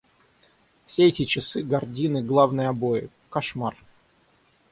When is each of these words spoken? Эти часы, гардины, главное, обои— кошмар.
Эти 0.97 1.25
часы, 1.25 1.61
гардины, 1.63 2.23
главное, 2.23 2.69
обои— 2.69 3.11
кошмар. 3.29 3.75